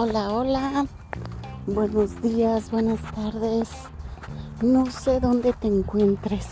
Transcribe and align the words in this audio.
Hola, 0.00 0.32
hola. 0.32 0.86
Buenos 1.66 2.22
días, 2.22 2.70
buenas 2.70 3.00
tardes. 3.16 3.68
No 4.62 4.86
sé 4.86 5.18
dónde 5.18 5.52
te 5.54 5.66
encuentres, 5.66 6.46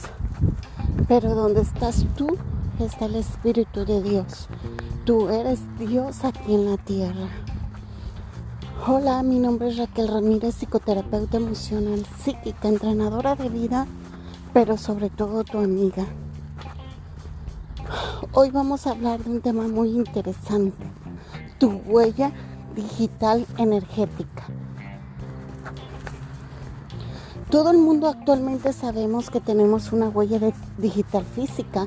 pero 1.07 1.32
donde 1.37 1.61
estás 1.61 2.05
tú 2.16 2.37
está 2.80 3.05
el 3.05 3.14
Espíritu 3.14 3.84
de 3.84 4.02
Dios. 4.02 4.48
Tú 5.05 5.29
eres 5.29 5.61
Dios 5.79 6.24
aquí 6.24 6.56
en 6.56 6.69
la 6.73 6.77
tierra. 6.77 7.29
Hola, 8.84 9.23
mi 9.23 9.38
nombre 9.38 9.69
es 9.69 9.77
Raquel 9.77 10.09
Ramírez, 10.09 10.56
psicoterapeuta 10.56 11.37
emocional, 11.37 12.05
psíquica, 12.19 12.66
entrenadora 12.66 13.37
de 13.37 13.48
vida, 13.48 13.87
pero 14.52 14.77
sobre 14.77 15.09
todo 15.09 15.45
tu 15.45 15.59
amiga. 15.59 16.05
Hoy 18.33 18.51
vamos 18.51 18.88
a 18.88 18.91
hablar 18.91 19.23
de 19.23 19.30
un 19.30 19.41
tema 19.41 19.69
muy 19.69 19.91
interesante, 19.91 20.84
tu 21.60 21.70
huella 21.87 22.33
digital 22.77 23.47
energética. 23.57 24.45
Todo 27.51 27.71
el 27.71 27.79
mundo 27.79 28.09
actualmente 28.09 28.73
sabemos 28.73 29.30
que 29.30 29.41
tenemos 29.41 29.93
una 29.93 30.09
huella 30.09 30.52
digital 30.79 31.25
física, 31.25 31.87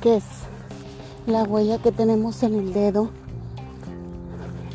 que 0.00 0.16
es 0.16 0.24
la 1.26 1.44
huella 1.44 1.78
que 1.78 1.92
tenemos 1.92 2.42
en 2.42 2.54
el 2.54 2.72
dedo, 2.72 3.10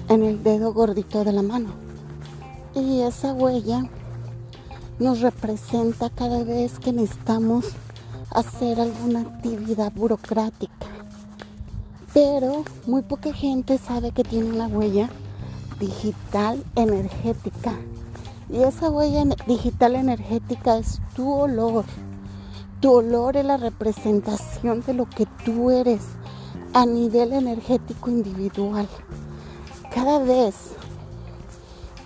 en 0.10 0.24
el 0.24 0.42
dedo 0.44 0.74
gordito 0.74 1.24
de 1.24 1.34
la 1.34 1.44
mano. 1.44 1.70
Y 2.74 3.02
esa 3.02 3.34
huella 3.34 3.84
nos 4.98 5.22
representa 5.22 6.10
cada 6.10 6.44
vez 6.44 6.80
que 6.80 6.94
necesitamos 6.94 7.66
hacer 8.32 8.80
alguna 8.80 9.22
actividad 9.22 9.92
burocrática. 9.94 10.88
Pero 12.14 12.64
muy 12.88 13.02
poca 13.02 13.34
gente 13.34 13.78
sabe 13.78 14.12
que 14.12 14.24
tiene 14.24 14.50
una 14.50 14.68
huella 14.68 15.10
digital 15.84 16.64
energética. 16.76 17.74
Y 18.50 18.64
esa 18.64 18.90
huella 18.90 19.26
digital 19.46 19.96
energética 19.96 20.78
es 20.78 21.02
tu 21.14 21.30
olor. 21.30 21.84
Tu 22.80 22.90
olor 22.90 23.36
es 23.36 23.46
la 23.46 23.58
representación 23.58 24.82
de 24.86 24.94
lo 24.94 25.06
que 25.10 25.26
tú 25.44 25.72
eres 25.72 26.02
a 26.74 26.86
nivel 26.86 27.34
energético 27.34 28.10
individual. 28.10 28.88
Cada 29.94 30.20
vez 30.20 30.56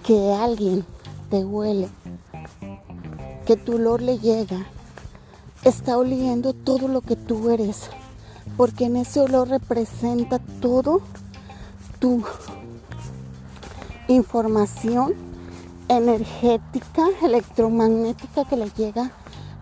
que 0.03 0.33
alguien 0.33 0.83
te 1.30 1.45
huele, 1.45 1.88
que 3.45 3.58
tu 3.58 3.75
olor 3.75 4.02
le 4.02 4.17
llega, 4.17 4.66
está 5.64 5.98
oliendo 5.98 6.53
todo 6.53 6.88
lo 6.88 7.02
que 7.02 7.16
tú 7.16 7.52
eres, 7.52 7.89
porque 8.55 8.86
en 8.86 8.98
ese 8.98 9.20
olor 9.20 9.50
representa 9.50 10.39
todo 10.39 11.02
tu 12.00 12.23
información 14.08 15.13
energética, 15.89 17.05
electromagnética 17.22 18.45
que 18.45 18.58
le 18.58 18.69
llega 18.72 19.11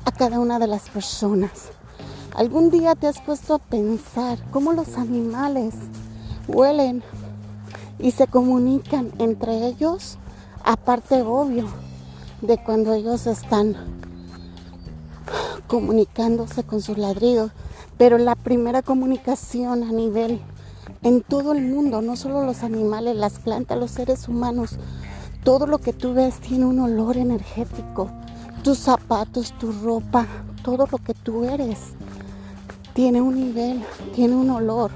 a 0.06 0.12
cada 0.12 0.40
una 0.40 0.60
de 0.60 0.68
las 0.68 0.90
personas. 0.90 1.70
¿Algún 2.36 2.70
día 2.70 2.96
te 2.96 3.08
has 3.08 3.22
puesto 3.22 3.56
a 3.56 3.60
pensar 3.60 4.38
cómo 4.52 4.74
los 4.74 4.98
animales 4.98 5.74
huelen 6.48 7.04
y 8.00 8.12
se 8.12 8.28
comunican 8.28 9.12
entre 9.20 9.68
ellos? 9.68 10.18
Aparte, 10.64 11.22
obvio, 11.22 11.68
de 12.42 12.58
cuando 12.58 12.94
ellos 12.94 13.28
están 13.28 13.76
comunicándose 15.68 16.64
con 16.64 16.82
sus 16.82 16.98
ladridos. 16.98 17.52
Pero 17.98 18.18
la 18.18 18.36
primera 18.36 18.82
comunicación 18.82 19.84
a 19.84 19.92
nivel 19.92 20.42
en 21.06 21.22
todo 21.22 21.54
el 21.54 21.62
mundo, 21.62 22.02
no 22.02 22.16
solo 22.16 22.44
los 22.44 22.64
animales, 22.64 23.16
las 23.16 23.38
plantas, 23.38 23.80
los 23.80 23.92
seres 23.92 24.28
humanos, 24.28 24.80
todo 25.44 25.68
lo 25.68 25.78
que 25.78 25.94
tú 25.94 26.16
ves 26.16 26.40
tiene 26.40 26.66
un 26.66 26.80
olor 26.80 27.18
energético. 27.18 28.10
Tus 28.64 28.80
zapatos, 28.80 29.54
tu 29.60 29.72
ropa, 29.72 30.26
todo 30.64 30.88
lo 30.92 30.98
que 30.98 31.14
tú 31.14 31.44
eres 31.44 31.78
tiene 32.96 33.22
un 33.22 33.36
nivel, 33.36 33.84
tiene 34.16 34.36
un 34.36 34.50
olor. 34.50 34.90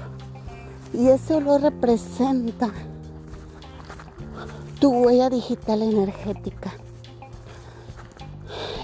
Y 0.92 1.06
ese 1.06 1.34
olor 1.34 1.60
representa 1.60 2.72
tu 4.80 4.90
huella 4.90 5.30
digital 5.30 5.80
energética. 5.82 6.72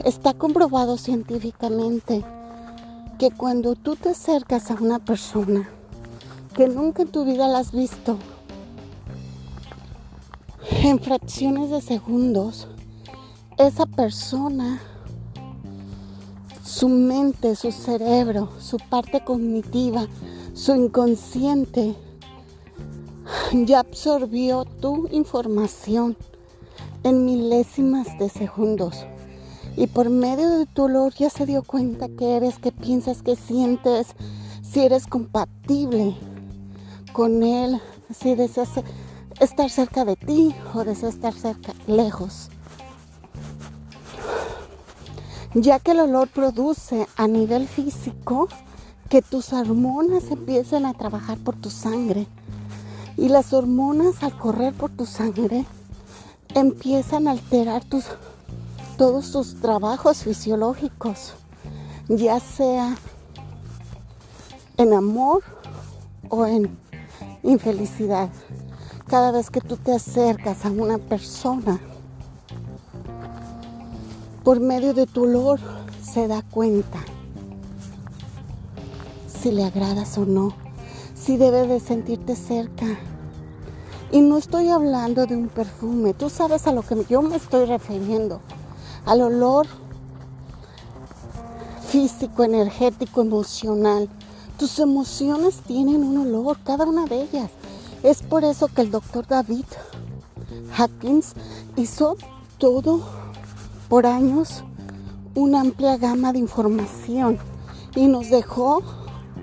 Está 0.04 0.32
comprobado 0.32 0.96
científicamente 0.96 2.24
que 3.18 3.32
cuando 3.32 3.74
tú 3.74 3.96
te 3.96 4.10
acercas 4.10 4.70
a 4.70 4.74
una 4.74 5.00
persona 5.00 5.68
que 6.56 6.68
nunca 6.68 7.02
en 7.02 7.08
tu 7.08 7.26
vida 7.26 7.48
la 7.48 7.58
has 7.58 7.70
visto, 7.70 8.16
en 10.70 10.98
fracciones 10.98 11.68
de 11.68 11.82
segundos, 11.82 12.66
esa 13.58 13.84
persona, 13.84 14.80
su 16.64 16.88
mente, 16.88 17.54
su 17.56 17.70
cerebro, 17.72 18.48
su 18.58 18.78
parte 18.78 19.22
cognitiva, 19.22 20.06
su 20.54 20.74
inconsciente, 20.74 21.94
ya 23.52 23.80
absorbió 23.80 24.64
tu 24.64 25.08
información 25.08 26.16
en 27.02 27.26
milésimas 27.26 28.18
de 28.18 28.30
segundos. 28.30 29.04
Y 29.76 29.88
por 29.88 30.08
medio 30.08 30.48
de 30.48 30.64
tu 30.64 30.84
olor 30.84 31.12
ya 31.12 31.28
se 31.28 31.44
dio 31.44 31.62
cuenta 31.62 32.08
que 32.08 32.36
eres, 32.36 32.58
que 32.58 32.72
piensas, 32.72 33.22
que 33.22 33.36
sientes, 33.36 34.06
si 34.62 34.80
eres 34.80 35.06
compatible 35.06 36.16
con 37.16 37.42
él, 37.42 37.80
si 38.14 38.34
deseas 38.34 38.68
estar 39.40 39.70
cerca 39.70 40.04
de 40.04 40.16
ti 40.16 40.54
o 40.74 40.84
deseas 40.84 41.14
estar 41.14 41.32
cerca, 41.32 41.72
lejos. 41.86 42.50
Ya 45.54 45.78
que 45.78 45.92
el 45.92 46.00
olor 46.00 46.28
produce 46.28 47.06
a 47.16 47.26
nivel 47.26 47.68
físico 47.68 48.48
que 49.08 49.22
tus 49.22 49.54
hormonas 49.54 50.30
empiecen 50.30 50.84
a 50.84 50.92
trabajar 50.92 51.38
por 51.38 51.56
tu 51.56 51.70
sangre. 51.70 52.26
Y 53.16 53.30
las 53.30 53.54
hormonas 53.54 54.22
al 54.22 54.36
correr 54.36 54.74
por 54.74 54.90
tu 54.90 55.06
sangre 55.06 55.64
empiezan 56.54 57.28
a 57.28 57.30
alterar 57.30 57.82
tus, 57.82 58.04
todos 58.98 59.32
tus 59.32 59.58
trabajos 59.62 60.22
fisiológicos, 60.22 61.32
ya 62.08 62.40
sea 62.40 62.94
en 64.76 64.92
amor 64.92 65.42
o 66.28 66.44
en 66.44 66.84
infelicidad 67.46 68.28
cada 69.08 69.30
vez 69.30 69.50
que 69.50 69.60
tú 69.60 69.76
te 69.76 69.94
acercas 69.94 70.64
a 70.64 70.70
una 70.70 70.98
persona, 70.98 71.80
por 74.42 74.60
medio 74.60 74.94
de 74.94 75.06
tu 75.06 75.24
olor 75.24 75.60
se 76.02 76.28
da 76.28 76.42
cuenta 76.42 76.98
si 79.26 79.52
le 79.52 79.64
agradas 79.64 80.18
o 80.18 80.26
no, 80.26 80.54
si 81.14 81.36
debe 81.36 81.66
de 81.66 81.78
sentirte 81.78 82.34
cerca. 82.34 82.86
Y 84.12 84.20
no 84.20 84.38
estoy 84.38 84.68
hablando 84.70 85.26
de 85.26 85.36
un 85.36 85.48
perfume, 85.48 86.14
tú 86.14 86.30
sabes 86.30 86.66
a 86.66 86.72
lo 86.72 86.82
que 86.82 87.04
yo 87.08 87.22
me 87.22 87.36
estoy 87.36 87.66
refiriendo, 87.66 88.40
al 89.04 89.22
olor 89.22 89.66
físico, 91.88 92.44
energético, 92.44 93.22
emocional. 93.22 94.08
Tus 94.58 94.78
emociones 94.78 95.60
tienen 95.66 96.02
un 96.02 96.16
olor, 96.18 96.58
cada 96.64 96.86
una 96.86 97.04
de 97.04 97.22
ellas. 97.22 97.50
Es 98.02 98.22
por 98.22 98.44
eso 98.44 98.68
que 98.68 98.82
el 98.82 98.90
doctor 98.90 99.26
David 99.26 99.64
Hawkins 100.76 101.34
hizo 101.76 102.16
todo 102.58 103.00
por 103.88 104.06
años 104.06 104.62
una 105.34 105.60
amplia 105.60 105.96
gama 105.98 106.32
de 106.32 106.38
información 106.38 107.38
y 107.94 108.06
nos 108.06 108.30
dejó 108.30 108.82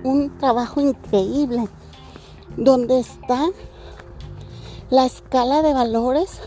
un 0.03 0.35
trabajo 0.37 0.81
increíble 0.81 1.67
donde 2.57 2.99
está 2.99 3.49
la 4.89 5.05
escala 5.05 5.61
de 5.61 5.73
valores, 5.73 6.39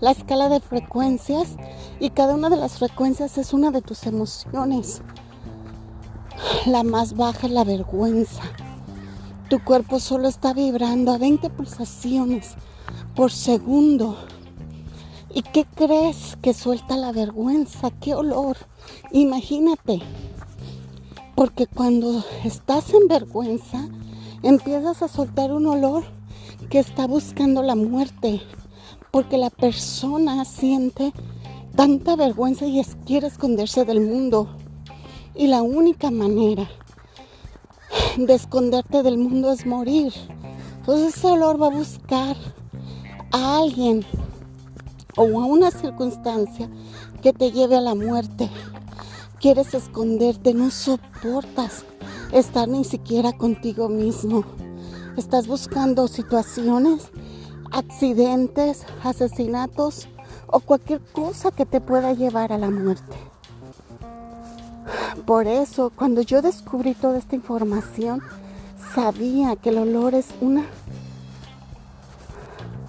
la 0.00 0.10
escala 0.10 0.48
de 0.48 0.60
frecuencias 0.60 1.56
y 2.00 2.10
cada 2.10 2.34
una 2.34 2.48
de 2.50 2.56
las 2.56 2.78
frecuencias 2.78 3.38
es 3.38 3.52
una 3.52 3.70
de 3.70 3.82
tus 3.82 4.04
emociones. 4.06 5.02
La 6.66 6.82
más 6.82 7.16
baja 7.16 7.46
es 7.46 7.52
la 7.52 7.64
vergüenza. 7.64 8.42
Tu 9.48 9.62
cuerpo 9.62 10.00
solo 10.00 10.28
está 10.28 10.52
vibrando 10.52 11.12
a 11.12 11.18
20 11.18 11.50
pulsaciones 11.50 12.54
por 13.14 13.30
segundo. 13.30 14.16
¿Y 15.32 15.42
qué 15.42 15.64
crees 15.64 16.36
que 16.42 16.52
suelta 16.52 16.96
la 16.96 17.12
vergüenza? 17.12 17.90
¿Qué 18.00 18.14
olor? 18.14 18.56
Imagínate. 19.12 20.00
Porque 21.36 21.66
cuando 21.66 22.24
estás 22.44 22.92
en 22.92 23.06
vergüenza, 23.06 23.88
empiezas 24.42 25.02
a 25.02 25.08
soltar 25.08 25.52
un 25.52 25.66
olor 25.66 26.04
que 26.70 26.80
está 26.80 27.06
buscando 27.06 27.62
la 27.62 27.76
muerte. 27.76 28.42
Porque 29.12 29.38
la 29.38 29.50
persona 29.50 30.44
siente 30.44 31.12
tanta 31.76 32.16
vergüenza 32.16 32.66
y 32.66 32.82
quiere 33.06 33.28
esconderse 33.28 33.84
del 33.84 34.00
mundo. 34.00 34.48
Y 35.38 35.46
la 35.46 35.62
única 35.62 36.10
manera 36.10 36.68
de 38.16 38.34
esconderte 38.34 39.04
del 39.04 39.18
mundo 39.18 39.52
es 39.52 39.64
morir. 39.66 40.12
Entonces 40.80 41.16
ese 41.16 41.28
olor 41.28 41.62
va 41.62 41.68
a 41.68 41.70
buscar 41.70 42.36
a 43.30 43.58
alguien 43.58 44.04
o 45.16 45.22
a 45.40 45.46
una 45.46 45.70
circunstancia 45.70 46.68
que 47.22 47.32
te 47.32 47.52
lleve 47.52 47.76
a 47.76 47.80
la 47.80 47.94
muerte. 47.94 48.50
Quieres 49.38 49.74
esconderte, 49.74 50.54
no 50.54 50.72
soportas 50.72 51.84
estar 52.32 52.66
ni 52.66 52.82
siquiera 52.82 53.32
contigo 53.32 53.88
mismo. 53.88 54.42
Estás 55.16 55.46
buscando 55.46 56.08
situaciones, 56.08 57.12
accidentes, 57.70 58.84
asesinatos 59.04 60.08
o 60.48 60.58
cualquier 60.58 61.00
cosa 61.12 61.52
que 61.52 61.64
te 61.64 61.80
pueda 61.80 62.12
llevar 62.12 62.52
a 62.52 62.58
la 62.58 62.70
muerte. 62.70 63.14
Por 65.28 65.46
eso, 65.46 65.92
cuando 65.94 66.22
yo 66.22 66.40
descubrí 66.40 66.94
toda 66.94 67.18
esta 67.18 67.36
información, 67.36 68.22
sabía 68.94 69.56
que 69.56 69.68
el 69.68 69.76
olor 69.76 70.14
es 70.14 70.28
una 70.40 70.64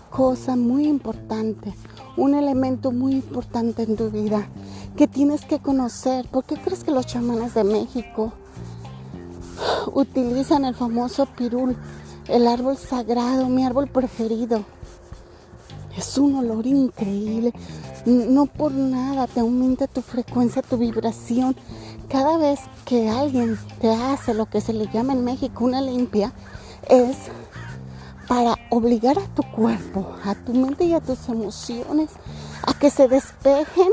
cosa 0.09 0.56
muy 0.56 0.88
importante, 0.88 1.74
un 2.15 2.36
elemento 2.36 2.94
muy 2.94 3.12
importante 3.12 3.83
en 3.83 3.97
tu 3.97 4.09
vida 4.09 4.47
que 4.95 5.06
tienes 5.06 5.44
que 5.44 5.59
conocer. 5.59 6.30
¿Por 6.30 6.45
qué 6.45 6.56
crees 6.56 6.86
que 6.86 6.91
los 6.91 7.06
chamanes 7.06 7.56
de 7.56 7.65
México 7.65 8.31
utilizan 9.94 10.63
el 10.63 10.75
famoso 10.75 11.25
pirul, 11.25 11.75
el 12.30 12.47
árbol 12.47 12.77
sagrado, 12.77 13.50
mi 13.50 13.65
árbol 13.65 13.89
preferido? 13.89 14.63
Es 15.97 16.18
un 16.18 16.38
olor 16.38 16.65
increíble. 16.65 17.51
No 18.06 18.45
por 18.45 18.71
nada 18.71 19.27
te 19.27 19.41
aumenta 19.41 19.88
tu 19.88 20.01
frecuencia, 20.01 20.62
tu 20.62 20.77
vibración. 20.77 21.53
Cada 22.10 22.38
vez 22.38 22.60
que 22.86 23.08
alguien 23.10 23.60
te 23.80 23.94
hace 23.94 24.34
lo 24.34 24.48
que 24.48 24.62
se 24.62 24.74
le 24.74 24.88
llama 24.88 25.14
en 25.14 25.24
México 25.24 25.64
una 25.66 25.80
limpia, 25.80 26.34
es 26.90 27.16
para 28.28 28.56
obligar 28.70 29.20
a 29.20 29.28
tu 29.36 29.44
cuerpo, 29.44 30.16
a 30.24 30.34
tu 30.34 30.54
mente 30.54 30.86
y 30.86 30.94
a 30.94 31.02
tus 31.02 31.30
emociones 31.30 32.10
a 32.64 32.74
que 32.74 32.90
se 32.90 33.08
despejen 33.08 33.92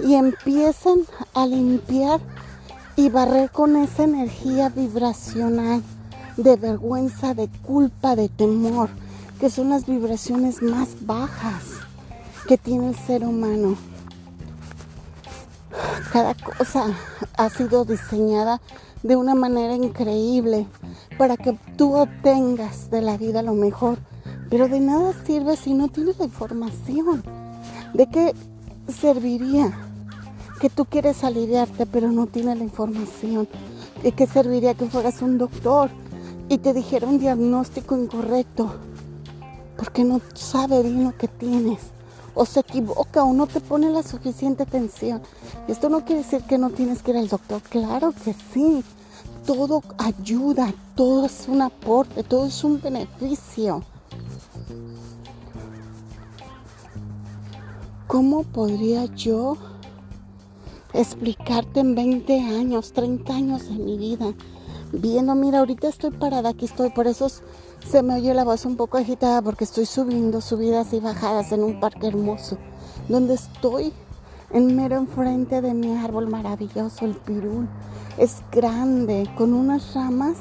y 0.00 0.14
empiecen 0.14 1.06
a 1.34 1.46
limpiar 1.46 2.20
y 2.96 3.10
barrer 3.10 3.50
con 3.50 3.76
esa 3.76 4.04
energía 4.04 4.70
vibracional 4.70 5.82
de 6.36 6.56
vergüenza, 6.56 7.34
de 7.34 7.48
culpa, 7.48 8.16
de 8.16 8.28
temor, 8.28 8.88
que 9.40 9.50
son 9.50 9.70
las 9.70 9.86
vibraciones 9.86 10.62
más 10.62 10.88
bajas 11.00 11.64
que 12.48 12.56
tiene 12.56 12.88
el 12.88 12.96
ser 12.96 13.24
humano. 13.24 13.76
Cada 16.16 16.32
cosa 16.32 16.86
ha 17.36 17.50
sido 17.50 17.84
diseñada 17.84 18.62
de 19.02 19.16
una 19.16 19.34
manera 19.34 19.74
increíble 19.74 20.66
para 21.18 21.36
que 21.36 21.58
tú 21.76 21.94
obtengas 21.94 22.90
de 22.90 23.02
la 23.02 23.18
vida 23.18 23.42
lo 23.42 23.52
mejor. 23.52 23.98
Pero 24.48 24.66
de 24.66 24.80
nada 24.80 25.12
sirve 25.26 25.58
si 25.58 25.74
no 25.74 25.88
tienes 25.88 26.18
la 26.18 26.24
información. 26.24 27.22
¿De 27.92 28.06
qué 28.06 28.34
serviría 28.88 29.78
que 30.58 30.70
tú 30.70 30.86
quieres 30.86 31.22
aliviarte 31.22 31.84
pero 31.84 32.10
no 32.10 32.26
tienes 32.26 32.56
la 32.56 32.64
información? 32.64 33.46
¿De 34.02 34.12
qué 34.12 34.26
serviría 34.26 34.72
que 34.72 34.88
fueras 34.88 35.20
un 35.20 35.36
doctor 35.36 35.90
y 36.48 36.56
te 36.56 36.72
dijera 36.72 37.06
un 37.06 37.18
diagnóstico 37.18 37.94
incorrecto? 37.94 38.74
Porque 39.76 40.02
no 40.02 40.22
sabe 40.32 40.82
bien 40.82 41.04
lo 41.04 41.14
que 41.14 41.28
tienes. 41.28 41.95
O 42.36 42.44
se 42.46 42.60
equivoca 42.60 43.24
o 43.24 43.32
no 43.32 43.48
te 43.48 43.60
pone 43.60 43.90
la 43.90 44.04
suficiente 44.04 44.62
atención. 44.62 45.20
Esto 45.66 45.88
no 45.88 46.04
quiere 46.04 46.22
decir 46.22 46.42
que 46.42 46.58
no 46.58 46.70
tienes 46.70 47.02
que 47.02 47.10
ir 47.10 47.16
al 47.16 47.26
doctor. 47.28 47.60
Claro 47.62 48.12
que 48.12 48.32
sí 48.52 48.84
todo 49.46 49.82
ayuda, 49.98 50.74
todo 50.96 51.26
es 51.26 51.46
un 51.48 51.62
aporte, 51.62 52.24
todo 52.24 52.46
es 52.46 52.64
un 52.64 52.80
beneficio. 52.80 53.82
¿Cómo 58.08 58.42
podría 58.42 59.06
yo 59.14 59.56
explicarte 60.92 61.80
en 61.80 61.94
20 61.94 62.40
años, 62.40 62.92
30 62.92 63.32
años 63.34 63.68
de 63.68 63.74
mi 63.76 63.96
vida? 63.96 64.34
Viendo, 64.92 65.34
mira, 65.34 65.60
ahorita 65.60 65.88
estoy 65.88 66.10
parada, 66.10 66.50
aquí 66.50 66.64
estoy, 66.64 66.90
por 66.90 67.06
eso 67.06 67.26
se 67.90 68.02
me 68.02 68.14
oye 68.14 68.34
la 68.34 68.44
voz 68.44 68.64
un 68.64 68.76
poco 68.76 68.98
agitada 68.98 69.40
porque 69.42 69.64
estoy 69.64 69.86
subiendo, 69.86 70.40
subidas 70.40 70.92
y 70.92 71.00
bajadas 71.00 71.52
en 71.52 71.62
un 71.62 71.78
parque 71.78 72.08
hermoso, 72.08 72.58
donde 73.08 73.34
estoy 73.34 73.92
en 74.50 74.74
mero 74.74 74.96
enfrente 74.96 75.60
de 75.60 75.72
mi 75.72 75.96
árbol 75.96 76.28
maravilloso, 76.28 77.04
el 77.04 77.14
pirul 77.14 77.68
es 78.18 78.42
grande, 78.50 79.30
con 79.36 79.52
unas 79.52 79.94
ramas 79.94 80.36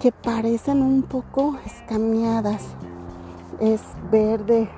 que 0.00 0.12
parecen 0.12 0.82
un 0.82 1.02
poco 1.02 1.56
escameadas. 1.64 2.62
Es 3.60 3.80
verde. 4.10 4.68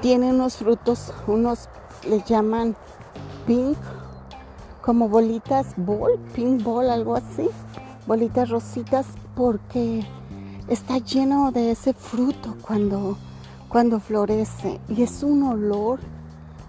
Tiene 0.00 0.30
unos 0.30 0.56
frutos, 0.56 1.12
unos 1.26 1.68
le 2.08 2.22
llaman 2.22 2.76
pink, 3.46 3.76
como 4.82 5.08
bolitas 5.08 5.74
ball, 5.76 6.18
pink 6.34 6.62
ball, 6.62 6.90
algo 6.90 7.16
así. 7.16 7.48
Bolitas 8.06 8.50
rositas 8.50 9.06
porque 9.34 10.04
está 10.68 10.98
lleno 10.98 11.52
de 11.52 11.72
ese 11.72 11.92
fruto 11.92 12.56
cuando, 12.62 13.16
cuando 13.68 14.00
florece. 14.00 14.80
Y 14.88 15.02
es 15.02 15.22
un 15.22 15.42
olor, 15.42 16.00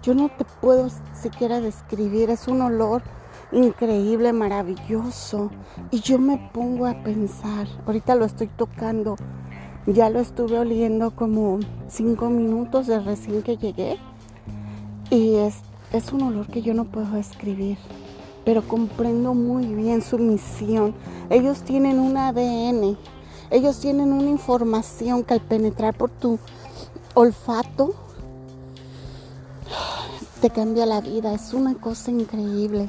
yo 0.02 0.14
no 0.14 0.28
te 0.28 0.44
puedo 0.60 0.88
siquiera 1.14 1.60
describir, 1.60 2.30
es 2.30 2.48
un 2.48 2.62
olor 2.62 3.02
increíble, 3.52 4.32
maravilloso. 4.32 5.50
Y 5.90 6.00
yo 6.00 6.18
me 6.18 6.50
pongo 6.52 6.86
a 6.86 7.02
pensar, 7.02 7.66
ahorita 7.86 8.14
lo 8.14 8.24
estoy 8.24 8.48
tocando, 8.48 9.16
ya 9.86 10.10
lo 10.10 10.20
estuve 10.20 10.58
oliendo 10.58 11.12
como 11.12 11.60
cinco 11.88 12.28
minutos 12.28 12.86
de 12.86 13.00
recién 13.00 13.42
que 13.42 13.56
llegué. 13.56 13.98
Y 15.10 15.36
es, 15.36 15.60
es 15.92 16.12
un 16.12 16.22
olor 16.22 16.48
que 16.48 16.62
yo 16.62 16.74
no 16.74 16.84
puedo 16.84 17.12
describir, 17.12 17.78
pero 18.44 18.66
comprendo 18.66 19.34
muy 19.34 19.66
bien 19.66 20.02
su 20.02 20.18
misión. 20.18 20.94
Ellos 21.30 21.62
tienen 21.62 22.00
un 22.00 22.16
ADN, 22.16 22.96
ellos 23.50 23.78
tienen 23.78 24.12
una 24.12 24.28
información 24.28 25.24
que 25.24 25.34
al 25.34 25.40
penetrar 25.40 25.96
por 25.96 26.10
tu 26.10 26.38
olfato 27.14 27.94
te 30.40 30.50
cambia 30.50 30.86
la 30.86 31.00
vida. 31.00 31.32
Es 31.32 31.52
una 31.54 31.74
cosa 31.74 32.10
increíble. 32.10 32.88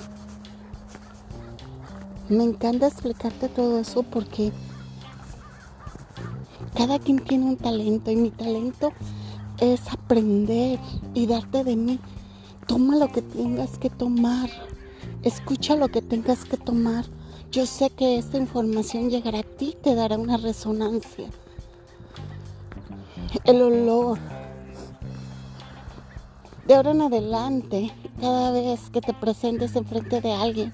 Me 2.30 2.44
encanta 2.44 2.88
explicarte 2.88 3.48
todo 3.48 3.80
eso 3.80 4.04
porque 4.04 4.52
cada 6.76 7.00
quien 7.00 7.20
tiene 7.20 7.46
un 7.46 7.58
talento 7.58 8.12
y 8.12 8.16
mi 8.18 8.32
talento 8.32 8.92
es 9.60 9.82
aprender 9.92 10.80
y 11.14 11.26
darte 11.26 11.64
de 11.64 11.76
mí. 11.76 12.00
Toma 12.66 12.98
lo 12.98 13.12
que 13.12 13.22
tengas 13.22 13.78
que 13.78 13.90
tomar. 13.90 14.50
Escucha 15.24 15.76
lo 15.76 15.88
que 15.88 16.02
tengas 16.02 16.44
que 16.44 16.58
tomar. 16.58 17.06
Yo 17.52 17.66
sé 17.66 17.90
que 17.90 18.18
esta 18.18 18.38
información 18.38 19.10
llegará 19.10 19.40
a 19.40 19.44
ti, 19.44 19.76
te 19.82 19.96
dará 19.96 20.18
una 20.18 20.38
resonancia. 20.38 21.30
El 23.46 23.62
olor. 23.62 24.20
De 26.68 26.76
ahora 26.76 26.92
en 26.92 27.02
adelante, 27.02 27.94
cada 28.20 28.52
vez 28.52 28.90
que 28.92 29.00
te 29.00 29.14
presentes 29.14 29.78
enfrente 29.78 30.20
de 30.20 30.34
alguien, 30.34 30.74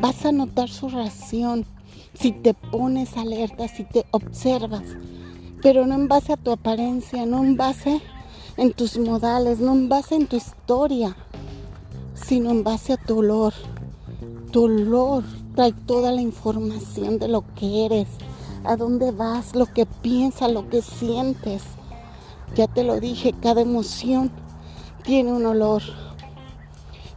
vas 0.00 0.24
a 0.24 0.32
notar 0.32 0.70
su 0.70 0.88
reacción 0.88 1.66
si 2.14 2.32
te 2.32 2.54
pones 2.54 3.16
alerta, 3.16 3.68
si 3.68 3.84
te 3.84 4.06
observas, 4.10 4.84
pero 5.62 5.86
no 5.86 5.94
en 5.94 6.08
base 6.08 6.32
a 6.32 6.36
tu 6.38 6.50
apariencia, 6.50 7.26
no 7.26 7.44
en 7.44 7.56
base 7.58 8.00
en 8.56 8.72
tus 8.72 8.98
modales, 8.98 9.60
no 9.60 9.72
en 9.72 9.90
base 9.90 10.14
en 10.14 10.26
tu 10.26 10.36
historia, 10.36 11.14
sino 12.14 12.50
en 12.50 12.64
base 12.64 12.94
a 12.94 12.96
tu 12.96 13.18
olor. 13.18 13.52
Tu 14.50 14.64
olor 14.64 15.24
trae 15.58 15.72
toda 15.72 16.12
la 16.12 16.20
información 16.20 17.18
de 17.18 17.26
lo 17.26 17.42
que 17.56 17.84
eres, 17.84 18.06
a 18.62 18.76
dónde 18.76 19.10
vas, 19.10 19.56
lo 19.56 19.66
que 19.66 19.86
piensas, 19.86 20.52
lo 20.52 20.68
que 20.68 20.82
sientes. 20.82 21.64
Ya 22.54 22.68
te 22.68 22.84
lo 22.84 23.00
dije, 23.00 23.34
cada 23.42 23.62
emoción 23.62 24.30
tiene 25.02 25.32
un 25.32 25.44
olor. 25.46 25.82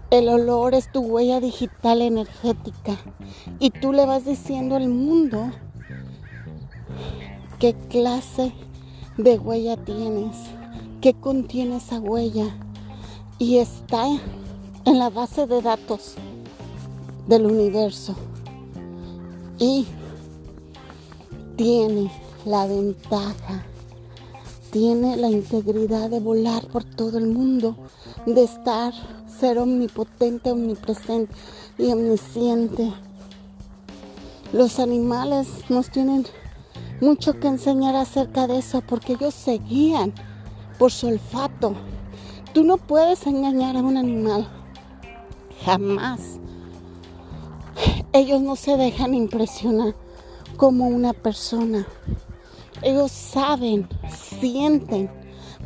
El 0.10 0.28
olor 0.28 0.74
es 0.74 0.92
tu 0.92 1.02
huella 1.02 1.40
digital 1.40 2.02
energética 2.02 2.98
y 3.60 3.70
tú 3.70 3.94
le 3.94 4.08
vas 4.08 4.26
diciendo 4.26 4.76
al 4.76 4.90
mundo 4.90 5.52
qué 7.60 7.76
clase 7.92 8.54
de 9.18 9.38
huella 9.38 9.78
tienes, 9.78 10.36
qué 11.00 11.14
contiene 11.14 11.76
esa 11.76 12.00
huella 12.00 12.48
y 13.38 13.58
está 13.60 14.08
en 14.86 14.98
la 14.98 15.12
base 15.12 15.46
de 15.46 15.62
datos 15.62 16.16
del 17.28 17.46
universo 17.46 18.16
y 19.62 19.86
tiene 21.56 22.12
la 22.46 22.66
ventaja, 22.66 23.64
tiene 24.72 25.16
la 25.18 25.30
integridad 25.30 26.10
de 26.10 26.20
volar 26.20 26.66
por 26.66 26.84
todo 26.84 27.20
el 27.20 27.28
mundo, 27.28 27.76
de 28.26 28.44
estar 28.44 28.92
ser 29.40 29.60
omnipotente, 29.60 30.52
omnipresente 30.52 31.36
y 31.78 31.92
omnisciente. 31.92 32.92
Los 34.52 34.80
animales 34.80 35.48
nos 35.70 35.92
tienen 35.92 36.26
mucho 37.00 37.40
que 37.40 37.48
enseñar 37.48 37.96
acerca 37.96 38.48
de 38.48 38.58
eso 38.58 38.82
porque 38.82 39.14
ellos 39.14 39.36
se 39.36 39.60
guían 39.60 40.12
por 40.80 40.92
su 40.92 41.06
olfato. 41.06 41.76
Tú 42.56 42.64
no 42.64 42.78
puedes 42.78 43.28
engañar 43.28 43.78
a 43.78 43.82
un 43.82 43.96
animal. 43.96 44.48
Jamás. 45.64 46.41
Ellos 48.14 48.42
no 48.42 48.56
se 48.56 48.76
dejan 48.78 49.14
impresionar 49.14 49.96
como 50.58 50.88
una 50.88 51.14
persona. 51.14 51.88
Ellos 52.82 53.12
saben, 53.12 53.88
sienten, 54.14 55.10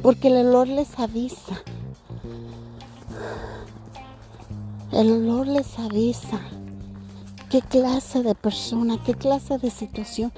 porque 0.02 0.28
el 0.28 0.48
olor 0.48 0.68
les 0.68 1.00
avisa. 1.00 1.64
El 4.92 5.12
olor 5.12 5.48
les 5.48 5.80
avisa 5.80 6.40
qué 7.50 7.62
clase 7.62 8.22
de 8.22 8.36
persona, 8.36 9.02
qué 9.04 9.14
clase 9.14 9.58
de 9.58 9.70
situación 9.70 10.32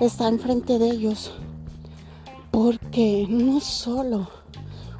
está 0.00 0.28
enfrente 0.28 0.78
de 0.78 0.90
ellos. 0.90 1.32
Porque 2.50 3.26
no 3.28 3.60
solo 3.60 4.28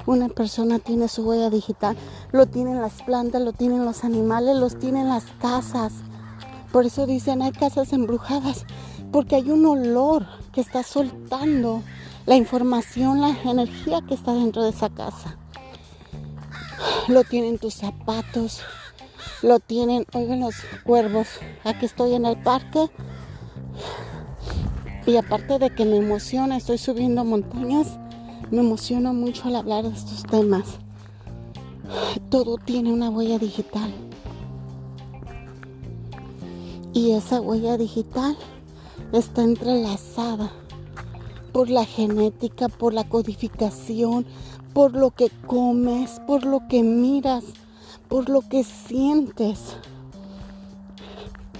una 0.05 0.29
persona 0.29 0.79
tiene 0.79 1.07
su 1.07 1.23
huella 1.27 1.49
digital, 1.49 1.97
lo 2.31 2.45
tienen 2.45 2.81
las 2.81 3.01
plantas, 3.03 3.41
lo 3.41 3.53
tienen 3.53 3.85
los 3.85 4.03
animales, 4.03 4.55
los 4.55 4.77
tienen 4.79 5.09
las 5.09 5.25
casas. 5.41 5.93
Por 6.73 6.87
eso 6.87 7.05
dicen 7.05 7.43
hay 7.43 7.51
casas 7.51 7.93
embrujadas, 7.93 8.65
porque 9.11 9.35
hay 9.35 9.51
un 9.51 9.63
olor 9.63 10.25
que 10.51 10.59
está 10.59 10.81
soltando 10.81 11.83
la 12.25 12.35
información, 12.35 13.21
la 13.21 13.37
energía 13.45 14.01
que 14.01 14.15
está 14.15 14.33
dentro 14.33 14.63
de 14.63 14.71
esa 14.71 14.89
casa. 14.89 15.37
Lo 17.07 17.23
tienen 17.23 17.59
tus 17.59 17.75
zapatos, 17.75 18.61
lo 19.43 19.59
tienen, 19.59 20.07
oigan 20.15 20.39
los 20.39 20.55
cuervos, 20.83 21.27
aquí 21.63 21.85
estoy 21.85 22.15
en 22.15 22.25
el 22.25 22.41
parque 22.41 22.89
y 25.05 25.15
aparte 25.17 25.59
de 25.59 25.75
que 25.75 25.85
me 25.85 25.97
emociona, 25.97 26.57
estoy 26.57 26.79
subiendo 26.79 27.23
montañas, 27.23 27.99
me 28.49 28.61
emociona 28.61 29.13
mucho 29.13 29.47
al 29.47 29.57
hablar 29.57 29.83
de 29.83 29.95
estos 29.95 30.23
temas. 30.23 30.79
Todo 32.31 32.57
tiene 32.57 32.91
una 32.91 33.11
huella 33.11 33.37
digital. 33.37 33.93
Y 36.93 37.11
esa 37.11 37.41
huella 37.41 37.75
digital 37.77 38.37
está 39.13 39.43
entrelazada 39.43 40.51
por 41.51 41.69
la 41.69 41.85
genética, 41.85 42.69
por 42.69 42.93
la 42.93 43.09
codificación, 43.09 44.27
por 44.73 44.93
lo 44.93 45.09
que 45.09 45.31
comes, 45.47 46.19
por 46.27 46.45
lo 46.45 46.67
que 46.67 46.83
miras, 46.83 47.43
por 48.09 48.29
lo 48.29 48.41
que 48.41 48.63
sientes, 48.63 49.75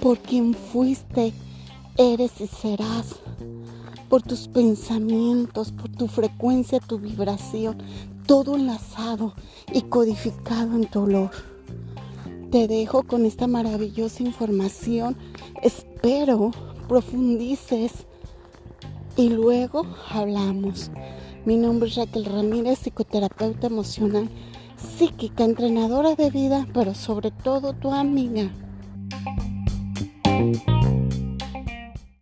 por 0.00 0.18
quien 0.18 0.54
fuiste, 0.54 1.32
eres 1.96 2.40
y 2.40 2.46
serás, 2.46 3.16
por 4.08 4.22
tus 4.22 4.46
pensamientos, 4.46 5.72
por 5.72 5.90
tu 5.90 6.06
frecuencia, 6.06 6.78
tu 6.78 6.98
vibración, 6.98 7.78
todo 8.26 8.54
enlazado 8.54 9.34
y 9.72 9.82
codificado 9.82 10.76
en 10.76 10.86
tu 10.86 11.00
olor. 11.00 11.53
Te 12.54 12.68
dejo 12.68 13.02
con 13.02 13.26
esta 13.26 13.48
maravillosa 13.48 14.22
información. 14.22 15.16
Espero 15.60 16.52
profundices 16.86 18.06
y 19.16 19.30
luego 19.30 19.84
hablamos. 20.08 20.92
Mi 21.46 21.56
nombre 21.56 21.88
es 21.88 21.96
Raquel 21.96 22.26
Ramírez, 22.26 22.78
psicoterapeuta 22.78 23.66
emocional, 23.66 24.28
psíquica, 24.76 25.42
entrenadora 25.42 26.14
de 26.14 26.30
vida, 26.30 26.68
pero 26.72 26.94
sobre 26.94 27.32
todo 27.32 27.72
tu 27.72 27.92
amiga. 27.92 28.48